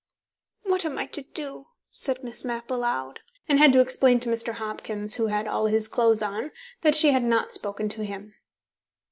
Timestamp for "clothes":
5.87-6.23